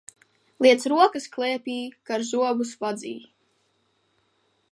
[0.65, 1.75] Liec rokas klēpī,
[2.11, 3.15] kar zobus vadzī!